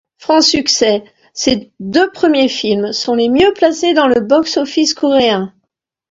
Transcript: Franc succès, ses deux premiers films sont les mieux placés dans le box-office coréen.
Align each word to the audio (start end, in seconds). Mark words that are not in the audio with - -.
Franc 0.17 0.41
succès, 0.41 1.03
ses 1.31 1.71
deux 1.79 2.09
premiers 2.11 2.47
films 2.47 2.91
sont 2.91 3.13
les 3.13 3.29
mieux 3.29 3.53
placés 3.53 3.93
dans 3.93 4.07
le 4.07 4.19
box-office 4.19 4.95
coréen. 4.95 5.53